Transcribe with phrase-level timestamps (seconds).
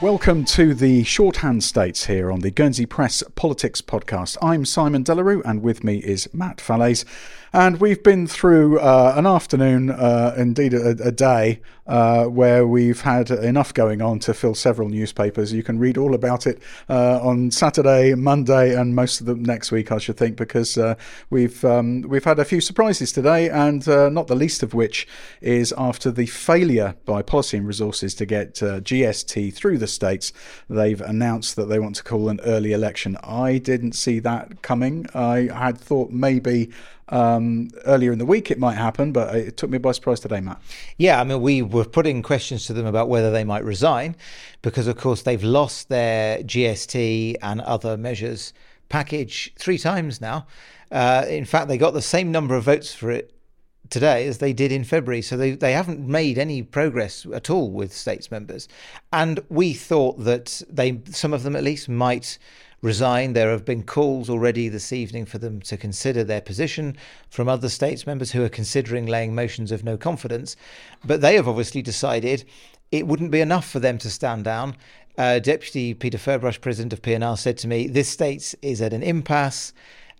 [0.00, 4.36] Welcome to the Shorthand States here on the Guernsey Press Politics Podcast.
[4.40, 7.04] I'm Simon De La Rue, and with me is Matt Fallaize.
[7.52, 13.00] And we've been through uh, an afternoon, uh, indeed a, a day, uh, where we've
[13.00, 15.54] had enough going on to fill several newspapers.
[15.54, 19.72] You can read all about it uh, on Saturday, Monday, and most of the next
[19.72, 20.96] week, I should think, because uh,
[21.30, 25.08] we've um, we've had a few surprises today, and uh, not the least of which
[25.40, 30.34] is after the failure by Policy and Resources to get GST through the states,
[30.68, 33.16] they've announced that they want to call an early election.
[33.24, 35.06] I didn't see that coming.
[35.14, 36.70] I had thought maybe
[37.10, 40.40] um, earlier in the week it might happen, but it took me by surprise today,
[40.40, 40.60] Matt.
[40.96, 44.16] Yeah, I mean, we were putting questions to them about whether they might resign
[44.62, 48.52] because, of course, they've lost their GST and other measures
[48.88, 50.46] package three times now.
[50.90, 53.32] Uh, in fact, they got the same number of votes for it
[53.90, 55.22] today as they did in February.
[55.22, 58.68] So they, they haven't made any progress at all with states members.
[59.12, 62.38] And we thought that they, some of them at least, might
[62.82, 63.32] resign.
[63.32, 66.96] There have been calls already this evening for them to consider their position
[67.30, 70.56] from other states members who are considering laying motions of no confidence.
[71.04, 72.44] But they have obviously decided
[72.90, 74.76] it wouldn't be enough for them to stand down.
[75.16, 79.02] Uh, Deputy Peter Ferbrache, president of P&R, said to me, This state is at an
[79.02, 79.72] impasse.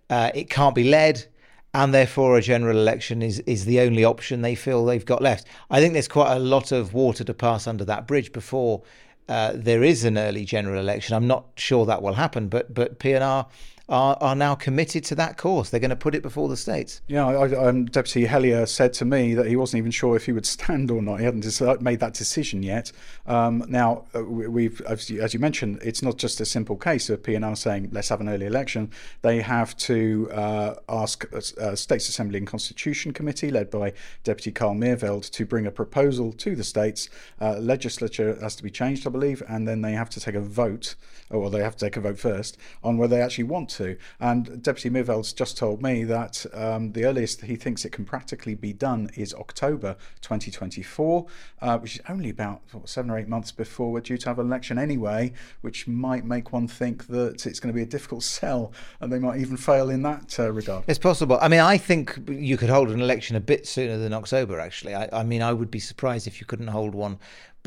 [0.09, 1.25] Uh, it can't be led
[1.73, 5.47] and therefore a general election is is the only option they feel they've got left.
[5.69, 8.81] I think there's quite a lot of water to pass under that bridge before
[9.29, 11.15] uh, there is an early general election.
[11.15, 13.47] I'm not sure that will happen, but but P&R
[13.89, 15.69] are, are now committed to that course.
[15.69, 17.01] They're going to put it before the states.
[17.07, 20.31] Yeah, I, um, Deputy Helyar said to me that he wasn't even sure if he
[20.31, 21.19] would stand or not.
[21.19, 22.91] He hadn't made that decision yet.
[23.25, 27.55] Um, now, uh, we've, as you, mentioned, it's not just a simple case of P&R
[27.55, 28.91] saying let's have an early election.
[29.23, 33.93] They have to uh, ask a, a States Assembly and Constitution Committee, led by
[34.23, 37.09] Deputy Carl Meerveld, to bring a proposal to the states.
[37.41, 40.41] Uh, legislature has to be changed, I believe, and then they have to take a
[40.41, 40.93] vote,
[41.31, 43.97] or they have to take a vote first on whether they actually want to.
[44.19, 48.55] And Deputy Meerveld's just told me that um, the earliest he thinks it can practically
[48.55, 51.25] be done is October 2024,
[51.61, 54.39] uh, which is only about what, seven or eight months before we're due to have
[54.39, 55.31] an election anyway,
[55.61, 59.19] which might make one think that it's going to be a difficult sell and they
[59.19, 60.83] might even fail in that uh, regard.
[60.87, 61.39] It's possible.
[61.41, 64.95] I mean, I think you could hold an election a bit sooner than October, actually.
[64.95, 67.17] I, I mean, I would be surprised if you couldn't hold one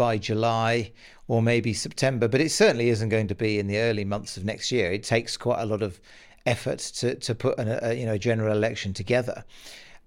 [0.02, 0.90] by July
[1.28, 4.44] or maybe September, but it certainly isn't going to be in the early months of
[4.44, 4.90] next year.
[4.90, 6.00] It takes quite a lot of
[6.44, 9.44] effort to to put an, a you know general election together,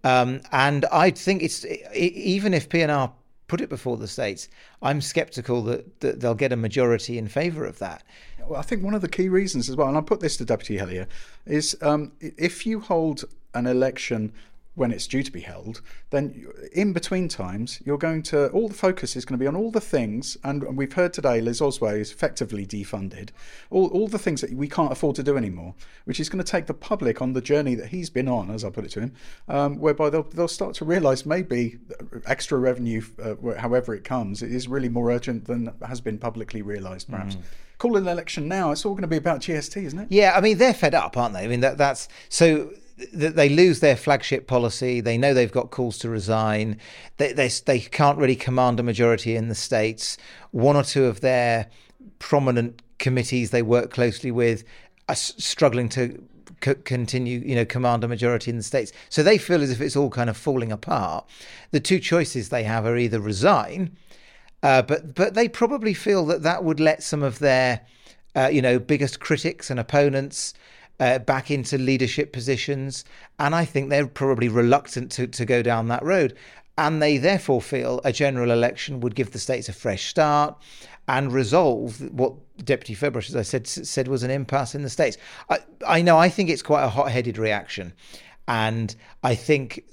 [0.03, 3.13] um, and I think it's even if P&R
[3.47, 4.49] put it before the states,
[4.81, 8.03] I'm sceptical that, that they'll get a majority in favour of that.
[8.45, 10.45] Well, I think one of the key reasons as well, and I put this to
[10.45, 11.07] Deputy Helyar,
[11.45, 13.23] is um, if you hold
[13.53, 14.33] an election
[14.75, 18.73] when it's due to be held, then in between times, you're going to, all the
[18.73, 21.99] focus is going to be on all the things, and we've heard today Les Ozouets
[21.99, 23.29] is effectively defunded,
[23.69, 26.49] all, all the things that we can't afford to do anymore, which is going to
[26.49, 28.99] take the public on the journey that he's been on, as I put it to
[29.01, 29.13] him,
[29.47, 31.79] um, whereby they'll, they'll start to realise maybe
[32.25, 36.61] extra revenue, uh, however it comes, it is really more urgent than has been publicly
[36.61, 37.35] realised, perhaps.
[37.35, 37.43] Mm
[37.77, 40.07] call an election now, it's all going to be about GST, isn't it?
[40.09, 41.43] Yeah, I mean they're fed up, aren't they?
[41.43, 45.01] I mean that that's so they lose their flagship policy.
[45.01, 46.79] They know they've got calls to resign.
[47.17, 50.17] They, they, they can't really command a majority in the states.
[50.51, 51.67] One or two of their
[52.19, 54.63] prominent committees they work closely with
[55.09, 56.23] are struggling to
[56.63, 58.91] c- continue, you know, command a majority in the states.
[59.09, 61.25] So they feel as if it's all kind of falling apart.
[61.71, 63.95] The two choices they have are either resign,
[64.63, 67.81] uh, but but they probably feel that that would let some of their,
[68.35, 70.53] uh, you know, biggest critics and opponents
[70.99, 73.05] uh, back into leadership positions.
[73.39, 76.35] And I think they're probably reluctant to, to go down that road.
[76.77, 80.57] And they therefore feel a general election would give the states a fresh start
[81.07, 85.17] and resolve what Deputy Ferbrache, as I said, said was an impasse in the states.
[85.49, 87.93] I, I know, I think it's quite a hot headed reaction.
[88.47, 89.83] And I think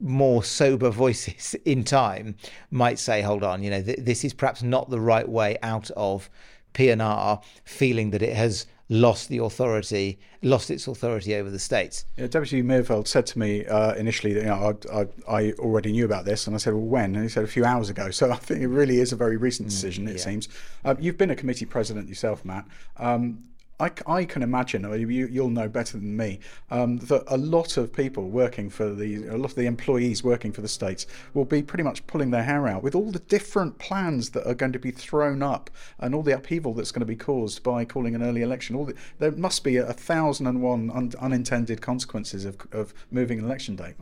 [0.00, 2.36] more sober voices in time
[2.70, 5.90] might say, hold on, you know, th- this is perhaps not the right way out
[5.92, 6.28] of
[6.72, 12.04] P&R feeling that it has lost the authority, lost its authority over the states.
[12.18, 15.92] Yeah, Deputy Meerveld said to me uh, initially that you know, I, I, I, already
[15.92, 18.10] knew about this, and I said, "Well, when?" And he said, "A few hours ago."
[18.10, 20.06] So I think it really is a very recent mm, decision.
[20.06, 20.48] Mm, it seems.
[20.84, 22.66] Uh, you've been a committee president yourself, Matt.
[22.98, 23.44] Um,
[23.82, 26.38] I, I can imagine, or you, you'll know better than me,
[26.70, 30.52] um, that a lot of people working for the, a lot of the employees working
[30.52, 33.78] for the states will be pretty much pulling their hair out with all the different
[33.78, 35.68] plans that are going to be thrown up
[35.98, 38.76] and all the upheaval that's going to be caused by calling an early election.
[38.76, 43.40] All the, there must be a thousand and one un, unintended consequences of, of moving
[43.40, 43.94] an election date.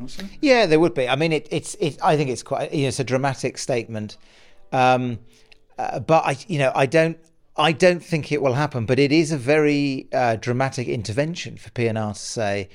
[0.42, 1.08] Yeah, there would be.
[1.08, 4.18] I mean, it, it's, it, I think it's quite, you know, it's a dramatic statement.
[4.72, 5.20] Um,
[5.78, 7.18] uh, but I, you know, I don't,
[7.60, 11.68] I don't think it will happen, but it is a very uh, dramatic intervention for
[11.70, 12.70] PNR to say,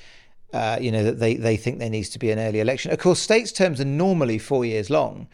[0.53, 2.91] uh, you know, that they, they think there needs to be an early election.
[2.91, 5.27] Of course, states' terms are normally four years long.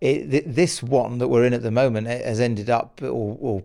[0.00, 3.62] It, this one that we're in at the moment has ended up, or, or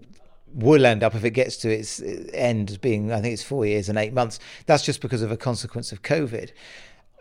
[0.54, 2.02] will end up if it gets to its
[2.34, 4.40] end being I think it's four years and eight months.
[4.66, 6.52] That's just because of a consequence of COVID.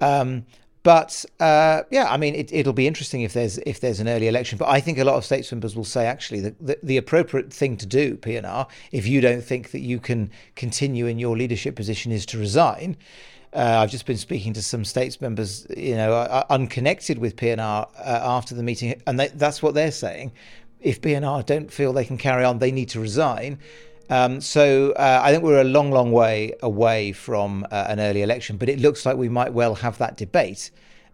[0.00, 0.46] Um,
[0.82, 4.26] but uh, yeah, I mean, it, will be interesting if there's if there's an early
[4.26, 4.58] election.
[4.58, 7.52] But I think a lot of states members will say actually the, the, the appropriate
[7.52, 11.76] thing to do, PNR, if you don't think that you can continue in your leadership
[11.76, 12.96] position, is to resign.
[13.54, 17.60] Uh, I've just been speaking to some states members, you know, uh, unconnected with PNR
[17.60, 20.32] uh, after the meeting, and they, that's what they're saying
[20.82, 23.58] if PNR don't feel they can carry on, they need to resign.
[24.10, 28.22] Um, so uh, I think we're a long, long way away from uh, an early
[28.22, 30.70] election, but it looks like we might well have that debate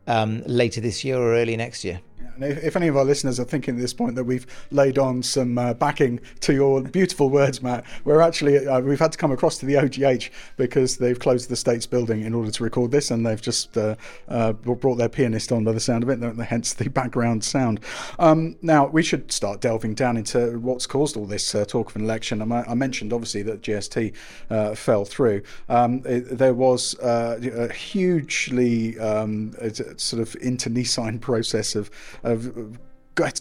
[0.06, 2.00] um, later this year or early next year.
[2.34, 5.22] And if, any of our listeners are thinking at this point that we've laid on
[5.22, 9.32] some uh, backing to your beautiful words, Matt, we're actually uh, we've had to come
[9.32, 13.10] across to the OGH because they've closed the state's building in order to record this,
[13.10, 13.96] and they've just uh,
[14.28, 17.80] uh brought their pianist on by the sound of it, hence the background sound.
[18.18, 21.96] Um, now we should start delving down into what's caused all this uh, talk of
[21.96, 22.52] an election.
[22.52, 24.14] I, I, mentioned obviously that GST
[24.50, 25.42] uh, fell through.
[25.68, 29.54] Um, it, there was a hugely um,
[29.96, 31.90] sort of internecine process of
[32.22, 32.78] of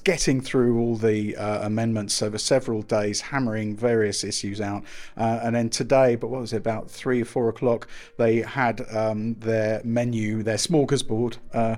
[0.04, 4.84] getting through all the uh, amendments over several days, hammering various issues out.
[5.16, 7.88] Uh, and then today, but what was it, about three or four o'clock,
[8.18, 11.38] they had um, their menu, their smorgasbord.
[11.54, 11.76] Uh,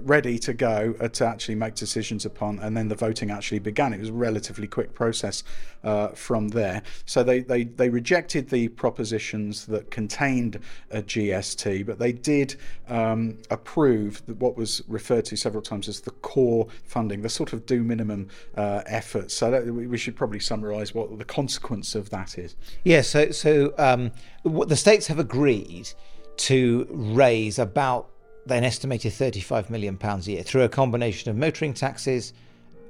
[0.00, 3.92] ready to go uh, to actually make decisions upon, and then the voting actually began.
[3.92, 5.42] It was a relatively quick process
[5.84, 6.82] uh, from there.
[7.04, 10.60] So they, they, they rejected the propositions that contained
[10.90, 12.56] a GST, but they did
[12.88, 17.66] um, approve what was referred to several times as the core funding, the sort of
[17.66, 19.30] do minimum uh, effort.
[19.30, 22.56] So that, we should probably summarise what the consequence of that is.
[22.84, 23.02] Yeah.
[23.02, 24.12] So so um,
[24.44, 25.90] the states have agreed
[26.36, 28.10] to raise about
[28.48, 32.32] an estimated £35 million a year through a combination of motoring taxes,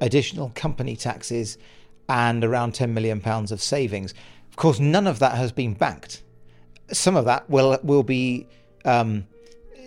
[0.00, 1.58] additional company taxes,
[2.08, 4.14] and around £10 million of savings.
[4.50, 6.22] Of course, none of that has been banked.
[6.92, 8.46] Some of that will, will be
[8.84, 9.26] um,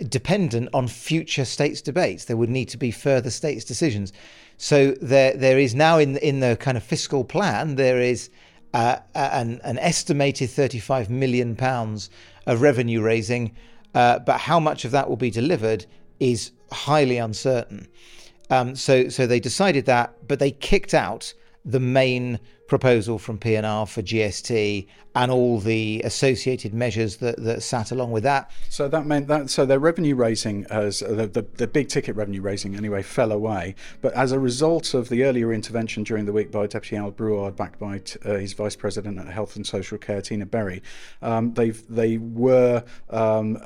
[0.07, 2.25] dependent on future states' debates.
[2.25, 4.13] There would need to be further states' decisions.
[4.57, 8.29] So there, there is now in, in the kind of fiscal plan, there is
[8.73, 11.57] uh, an, an estimated £35 million
[12.45, 13.55] of revenue raising
[13.93, 15.85] uh, but how much of that will be delivered
[16.19, 17.87] is highly uncertain.
[18.49, 21.33] Um, so, so they decided that, but they kicked out
[21.65, 27.91] the main proposal from PNR for GST and all the associated measures that, that sat
[27.91, 28.51] along with that.
[28.69, 32.41] So that meant that so their revenue raising as the, the, the, big ticket revenue
[32.41, 33.75] raising anyway fell away.
[34.01, 37.55] But as a result of the earlier intervention during the week by Deputy Al Brouard,
[37.55, 40.81] backed by uh, his Vice President at Health and Social Care, Tina Bury,
[41.21, 43.57] um, they they were um,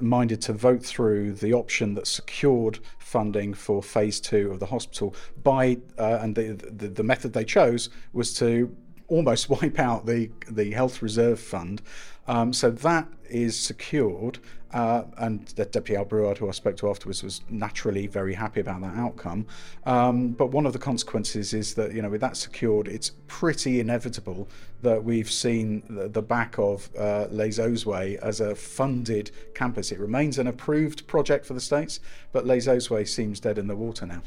[0.00, 5.14] minded to vote through the option that secured funding for phase two of the hospital
[5.42, 8.74] by uh, and the, the the method they chose was to
[9.08, 11.82] almost wipe out the the health reserve fund.
[12.26, 14.38] Um, so that is secured,
[14.74, 18.82] uh, and the Deputy Al who I spoke to afterwards, was naturally very happy about
[18.82, 19.46] that outcome.
[19.86, 23.80] Um, but one of the consequences is that you know with that secured, it's pretty
[23.80, 24.48] inevitable
[24.82, 29.90] that we've seen the, the back of uh, Les Eaux as a funded campus.
[29.90, 32.00] It remains an approved project for the states,
[32.32, 34.22] but Les Eaux seems dead in the water now.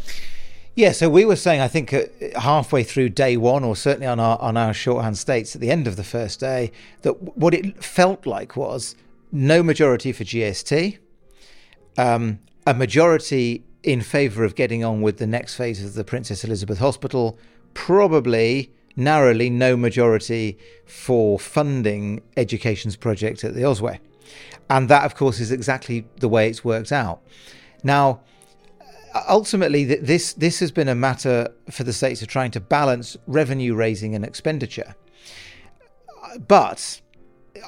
[0.73, 2.03] Yeah, so we were saying, I think uh,
[2.39, 5.85] halfway through day one, or certainly on our on our shorthand states at the end
[5.85, 8.95] of the first day, that what it felt like was
[9.33, 10.97] no majority for GST,
[11.97, 16.45] um, a majority in favour of getting on with the next phase of the Princess
[16.45, 17.37] Elizabeth Hospital,
[17.73, 23.99] probably narrowly no majority for funding education's project at the Ozouets,
[24.69, 27.21] and that, of course, is exactly the way it's worked out.
[27.83, 28.21] Now
[29.27, 33.75] ultimately, this this has been a matter for the states of trying to balance revenue
[33.75, 34.95] raising and expenditure.
[36.47, 37.01] But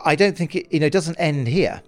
[0.05, 1.81] I don't think it you know doesn't end here.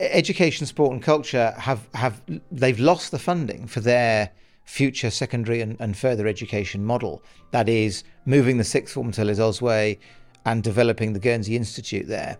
[0.00, 4.30] Education, sport, and culture have have they've lost the funding for their
[4.64, 7.22] future secondary and, and further education model.
[7.52, 9.98] That is moving the sixth form to Les Ozouets
[10.44, 12.38] and developing the Guernsey Institute there.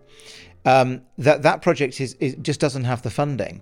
[0.65, 3.61] Um, that that project is, is just doesn't have the funding,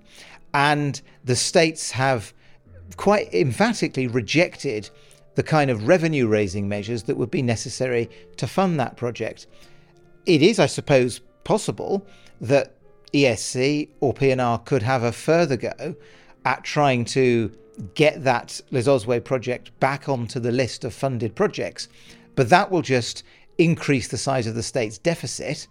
[0.53, 2.33] and the states have
[2.95, 4.89] quite emphatically rejected
[5.35, 9.45] the kind of revenue raising measures that would be necessary to fund that project.
[10.25, 12.07] It is, I suppose, possible
[12.41, 12.75] that
[13.13, 15.95] ESC or PNR could have a further go
[16.45, 17.51] at trying to
[17.93, 21.87] get that Les Ozouets project back onto the list of funded projects,
[22.35, 23.23] but that will just
[23.57, 25.67] increase the size of the state's deficit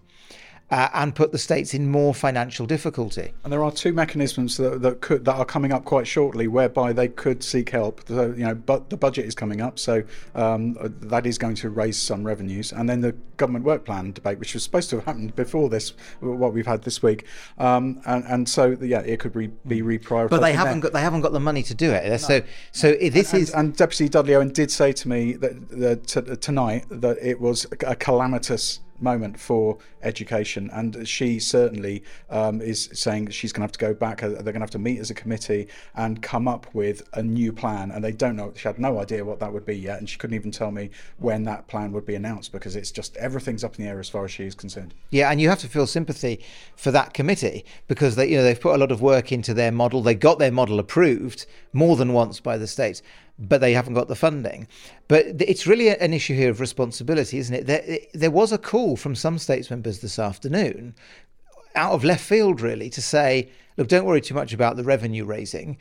[0.71, 3.33] uh, and put the states in more financial difficulty.
[3.45, 6.93] And there are two mechanisms that, that could that are coming up quite shortly, whereby
[6.93, 8.03] they could seek help.
[8.09, 10.03] So, you know, but the budget is coming up, so
[10.35, 12.73] um, that is going to raise some revenues.
[12.73, 15.93] And then the government work plan debate, which was supposed to have happened before this,
[16.21, 17.27] what we've had this week,
[17.59, 20.31] um, and, and so yeah, it could re, be reprioritised.
[20.31, 22.09] But they haven't got they haven't got the money to do it.
[22.09, 22.17] No.
[22.17, 22.43] So
[22.73, 26.37] so this and, is and Deputy Dudley Owen did say to me that, that t-
[26.37, 30.71] tonight that it was a calamitous moment for education.
[30.73, 34.23] And she certainly um, is saying she's going to have to go back.
[34.23, 37.23] Uh, they're going to have to meet as a committee and come up with a
[37.23, 37.91] new plan.
[37.91, 38.53] And they don't know.
[38.57, 40.91] She had no idea what that would be yet, and she couldn't even tell me
[41.19, 44.09] when that plan would be announced because it's just everything's up in the air as
[44.09, 44.95] far as she is concerned.
[45.11, 46.41] Yeah, and you have to feel sympathy
[46.77, 49.73] for that committee because they, you know, they've put a lot of work into their
[49.73, 50.03] model.
[50.03, 53.03] They got their model approved more than once by the states
[53.39, 54.67] but they haven't got the funding.
[55.09, 57.67] But it's really an issue here of responsibility, isn't it?
[57.67, 60.95] There, there was a call from some states members this afternoon,
[61.75, 65.25] out of left field, really, to say, look, don't worry too much about the revenue
[65.25, 65.77] raising.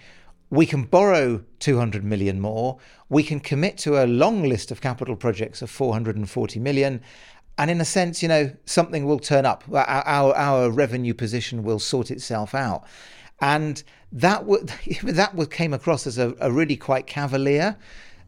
[0.49, 2.77] We can borrow 200 million more.
[3.09, 7.01] We can commit to a long list of capital projects of 440 million.
[7.57, 9.63] And in a sense, you know, something will turn up.
[9.71, 12.85] Our, our, our revenue position will sort itself out
[13.41, 13.83] and
[14.15, 14.65] that w-
[15.03, 17.77] that w- came across as a, a really quite cavalier,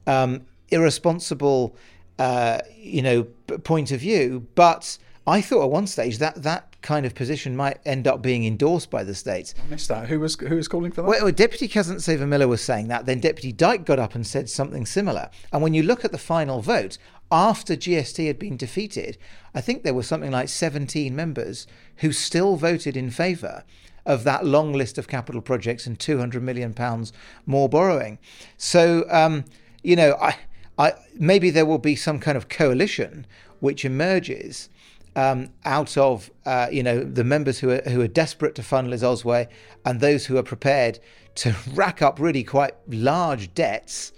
[0.06, 1.76] um, irresponsible,
[2.20, 4.46] uh, you know, p- point of view.
[4.54, 8.46] But I thought at one stage that that kind of position might end up being
[8.46, 9.56] endorsed by the states.
[9.66, 10.08] I missed that.
[10.08, 11.08] Who was who was calling for that?
[11.08, 13.06] Well, Deputy Kazantseva-Miller was saying that.
[13.06, 15.30] Then Deputy Dyke got up and said something similar.
[15.52, 16.98] And when you look at the final vote,
[17.32, 19.18] after GST had been defeated,
[19.54, 21.68] I think there were something like 17 members
[21.98, 23.64] who still voted in favour
[24.08, 27.14] of that long list of capital projects and 200 million pounds
[27.46, 28.18] more borrowing.
[28.58, 29.46] So, um,
[29.84, 30.38] you know, I,
[30.80, 33.28] I, maybe there will be some kind of coalition
[33.60, 34.70] which emerges
[35.16, 38.90] um, out of uh, you know the members who are who are desperate to fund
[38.90, 39.50] Les Ozouets
[39.84, 41.00] and those who are prepared
[41.36, 44.14] to rack up really quite large debts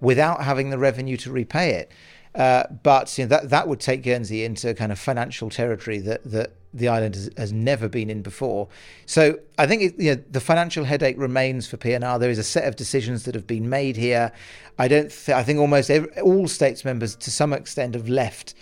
[0.00, 1.90] without having the revenue to repay it.
[2.34, 6.24] Uh, but you know, that that would take Guernsey into kind of financial territory that
[6.24, 8.68] that the island has, has never been in before.
[9.04, 12.18] So I think it, you know, the financial headache remains for PNR.
[12.18, 14.32] There is a set of decisions that have been made here.
[14.78, 15.10] I don't.
[15.10, 18.54] Th- I think almost every, all states members, to some extent, have left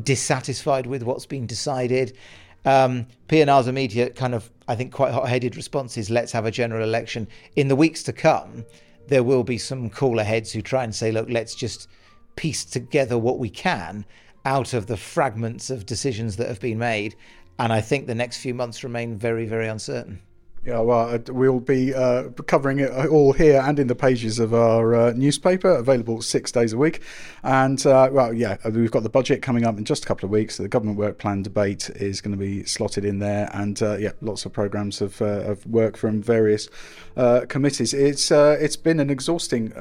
[0.00, 2.16] dissatisfied with what's been decided.
[2.64, 6.84] Um, PNR's immediate kind of, I think, quite hot-headed response is let's have a general
[6.84, 7.26] election.
[7.56, 8.64] In the weeks to come,
[9.08, 11.88] there will be some cooler heads who try and say, look, let's just
[12.38, 14.04] piece together what we can
[14.44, 17.16] out of the fragments of decisions that have been made.
[17.58, 20.22] And I think the next few months remain very, very uncertain.
[20.64, 24.52] Yeah, well, uh, we'll be uh, covering it all here and in the pages of
[24.52, 27.00] our uh, newspaper, available six days a week.
[27.42, 30.26] And, uh, well, yeah, uh, we've got the budget coming up in just a couple
[30.26, 30.56] of weeks.
[30.56, 33.48] The government work plan debate is going to be slotted in there.
[33.54, 36.68] And, uh, yeah, lots of programmes of, of work from various
[37.48, 37.94] committees.
[37.94, 39.72] It's It's been an exhausting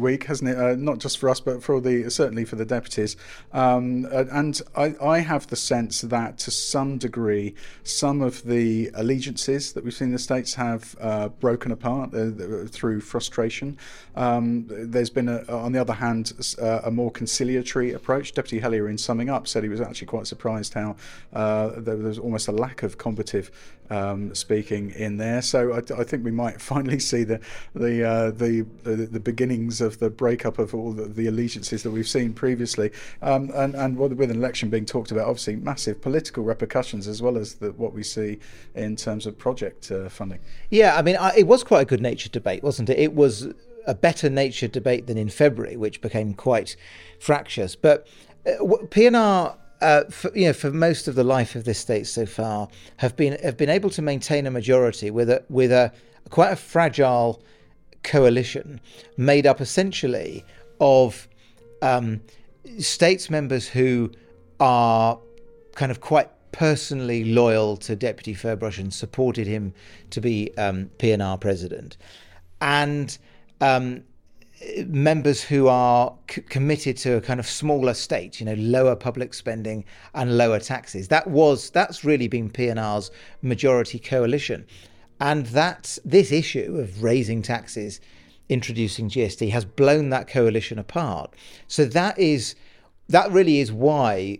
[0.00, 0.78] week, hasn't it?
[0.78, 3.16] not just for us, but for the certainly for the deputies.
[3.52, 9.72] Um, and I, I have the sense that to some degree, some of the allegiances
[9.74, 12.30] that we've seen this states have uh, broken apart uh,
[12.66, 13.76] through frustration.
[14.16, 18.32] Um, there's been, a, on the other hand, uh, a more conciliatory approach.
[18.32, 20.96] Deputy Helyar, in summing up, said he was actually quite surprised how
[21.32, 23.50] uh, there was almost a lack of combative
[23.92, 25.42] um, speaking in there.
[25.42, 27.40] So I, I, think we might finally see the
[27.74, 31.90] the, uh, the, the the beginnings of the breakup of all the, the allegiances that
[31.90, 36.42] we've seen previously, um, and and with an election being talked about, obviously massive political
[36.42, 38.38] repercussions as well as the, what we see
[38.74, 40.38] in terms of project uh, funding.
[40.70, 42.98] Yeah, I mean, I, it was quite a good natured debate, wasn't it?
[42.98, 43.48] It was
[43.86, 46.76] a better natured debate than in February, which became quite
[47.18, 47.76] fractious.
[47.76, 48.06] But
[48.46, 52.24] uh, PNR uh, for, you know, for most of the life of this state so
[52.24, 55.92] far, have been have been able to maintain a majority with a with a
[56.30, 57.42] quite a fragile
[58.02, 58.80] coalition
[59.16, 60.44] made up essentially
[60.80, 61.28] of
[61.82, 62.20] um,
[62.78, 64.10] states members who
[64.60, 65.18] are
[65.74, 69.74] kind of quite personally loyal to Deputy Ferbrache and supported him
[70.10, 71.96] to be um, PNR president,
[72.60, 73.18] and
[73.60, 74.04] um,
[74.86, 79.34] members who are c- committed to a kind of smaller state, you know, lower public
[79.34, 81.08] spending and lower taxes.
[81.08, 83.10] That was that's really been PNR's
[83.42, 84.66] majority coalition,
[85.20, 88.00] and that this issue of raising taxes,
[88.48, 91.34] introducing GST, has blown that coalition apart.
[91.68, 92.54] So that is
[93.08, 94.38] that really is why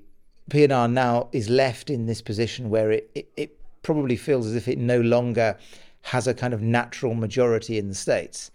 [0.50, 4.68] PNR now is left in this position where it, it, it probably feels as if
[4.68, 5.56] it no longer
[6.02, 8.50] has a kind of natural majority in the states.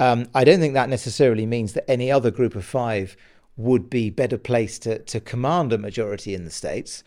[0.00, 3.16] Um, I don't think that necessarily means that any other group of five
[3.56, 7.04] would be better placed to, to command a majority in the states.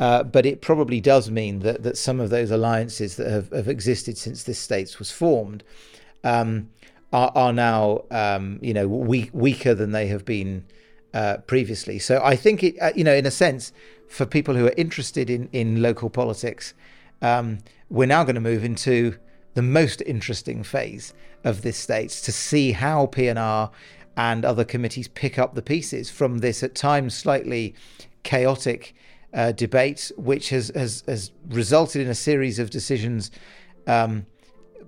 [0.00, 3.68] Uh, but it probably does mean that, that some of those alliances that have, have
[3.68, 5.62] existed since this states was formed
[6.24, 6.70] um,
[7.12, 10.64] are, are now, um, you know, weak, weaker than they have been
[11.12, 11.98] uh, previously.
[11.98, 13.74] So I think it, uh, you know, in a sense,
[14.08, 16.72] for people who are interested in in local politics,
[17.20, 17.58] um,
[17.90, 19.18] we're now going to move into
[19.54, 21.12] the most interesting phase
[21.44, 23.70] of this states to see how PNR
[24.16, 27.74] and other committees pick up the pieces from this at times slightly
[28.22, 28.94] chaotic
[29.32, 33.30] uh, debate, which has, has has resulted in a series of decisions,
[33.86, 34.26] um,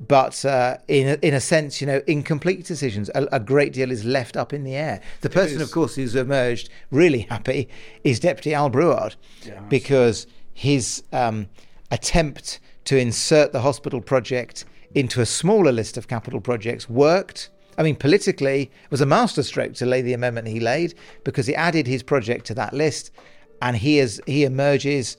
[0.08, 3.08] but uh, in a, in a sense, you know, incomplete decisions.
[3.14, 5.00] A, a, great deal is left up in the air.
[5.20, 7.68] The person, of course, who's emerged really happy
[8.02, 9.14] is Deputy Al Brouard,
[9.44, 11.48] yeah, because his um,
[11.92, 17.50] attempt to insert the hospital project into a smaller list of capital projects worked.
[17.78, 21.54] I mean, politically, it was a masterstroke to lay the amendment he laid because he
[21.54, 23.10] added his project to that list
[23.62, 25.16] and he is he emerges,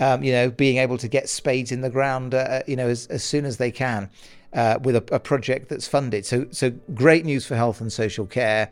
[0.00, 2.88] um, you know, being able to get spades in the ground, uh, uh, you know,
[2.88, 4.10] as, as soon as they can,
[4.52, 6.26] uh, with a, a, project that's funded.
[6.26, 8.70] So so great news for health and social care.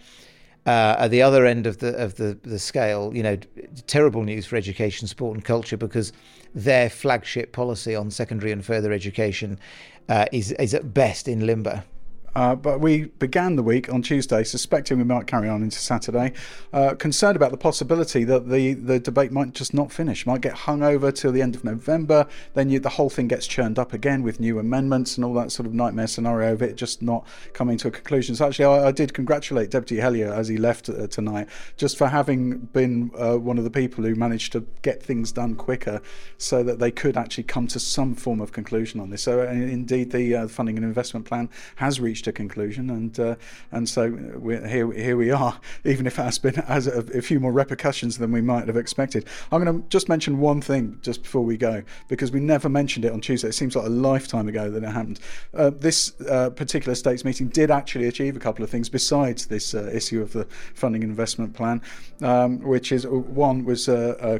[0.65, 3.37] Uh, at the other end of the of the, the scale, you know,
[3.89, 6.13] terrible news for education, sport, and culture because
[6.55, 9.59] their flagship policy on secondary and further education
[10.09, 11.83] uh, is is at best in limbo.
[12.35, 16.33] Uh, but we began the week on Tuesday suspecting we might carry on into Saturday,
[16.73, 20.53] uh, concerned about the possibility that the, the debate might just not finish, might get
[20.53, 22.27] hung over till the end of November.
[22.55, 25.53] Then you, the whole thing gets churned up again with new amendments and all that
[25.53, 28.35] sort of nightmare scenario of it just not coming to a conclusion.
[28.35, 32.09] So actually, I, I did congratulate Deputy Helyar as he left uh, tonight, just for
[32.09, 36.01] having been uh, one of the people who managed to get things done quicker,
[36.39, 39.23] so that they could actually come to some form of conclusion on this.
[39.23, 43.19] So uh, indeed, the uh, funding and investment plan has reached reached a conclusion, and
[43.19, 43.35] uh,
[43.71, 44.11] and so
[44.67, 45.59] here here we are.
[45.85, 48.77] Even if it has been has a, a, few more repercussions than we might have
[48.77, 49.27] expected.
[49.51, 53.05] I'm going to just mention one thing just before we go because we never mentioned
[53.05, 53.49] it on Tuesday.
[53.49, 55.21] It seems like a lifetime ago that it happened.
[55.55, 59.75] Uh, this uh, particular states meeting did actually achieve a couple of things besides this
[59.75, 60.45] uh, issue of the
[60.75, 61.81] funding investment plan,
[62.23, 64.39] um, which is uh, one was uh,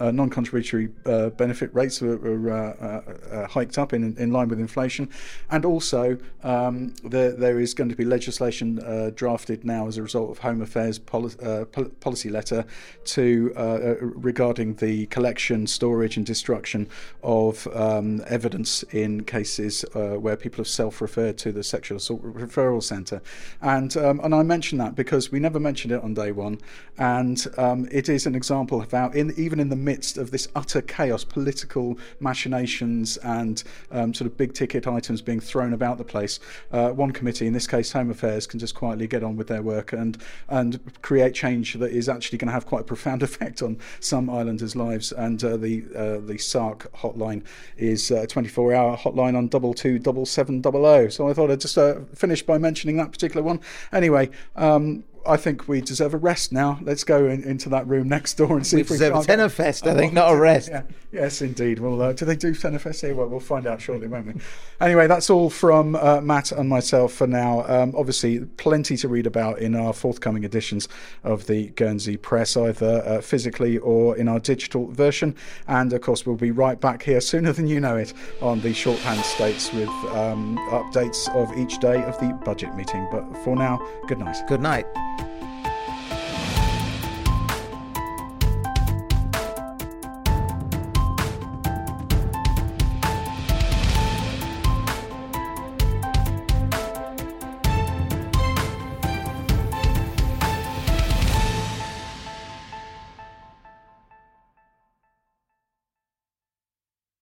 [0.00, 0.88] non-contributory
[1.36, 5.08] benefit rates were, were hiked up in in line with inflation,
[5.50, 9.96] and also um, the there, there is going to be legislation uh, drafted now as
[9.96, 11.64] a result of Home Affairs poli- uh,
[12.00, 12.64] policy letter
[13.04, 16.88] to uh, uh, regarding the collection, storage, and destruction
[17.22, 22.82] of um, evidence in cases uh, where people have self-referred to the sexual assault referral
[22.82, 23.22] centre,
[23.60, 26.58] and um, and I mention that because we never mentioned it on day one,
[26.98, 30.48] and um, it is an example of how, in even in the midst of this
[30.54, 36.04] utter chaos, political machinations and um, sort of big ticket items being thrown about the
[36.04, 36.40] place.
[36.72, 39.62] Uh, one committee, in this case Home Affairs, can just quietly get on with their
[39.62, 40.16] work and
[40.48, 44.30] and create change that is actually going to have quite a profound effect on some
[44.30, 45.12] islanders' lives.
[45.12, 47.44] And uh, the uh, the SARC hotline
[47.76, 51.08] is a 24-hour hotline on double two double seven double o.
[51.08, 53.60] So I thought I'd just uh, finish by mentioning that particular one.
[53.92, 54.30] Anyway.
[54.56, 56.78] Um, I think we deserve a rest now.
[56.82, 59.24] Let's go in, into that room next door and see if we if we deserve
[59.24, 59.86] a tenor fest.
[59.86, 60.68] I think not a rest.
[60.68, 60.82] Yeah.
[61.12, 61.78] Yes, indeed.
[61.78, 63.14] Well, uh, do they do tenor fest here?
[63.14, 64.34] Well, we'll find out shortly, won't we?
[64.80, 67.64] Anyway, that's all from uh, Matt and myself for now.
[67.68, 70.88] Um, obviously, plenty to read about in our forthcoming editions
[71.22, 75.36] of the Guernsey Press, either uh, physically or in our digital version.
[75.68, 78.72] And of course, we'll be right back here sooner than you know it on the
[78.72, 83.06] shorthand states with um, updates of each day of the budget meeting.
[83.12, 84.38] But for now, good night.
[84.48, 84.86] Good night.